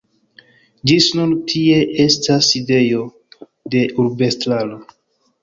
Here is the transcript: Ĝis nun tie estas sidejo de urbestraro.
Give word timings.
Ĝis 0.91 1.09
nun 1.19 1.35
tie 1.51 1.75
estas 2.05 2.49
sidejo 2.55 3.03
de 3.77 3.85
urbestraro. 4.07 4.83